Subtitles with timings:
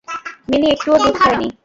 [0.49, 1.47] Mini একটুও দুধ খায়নি।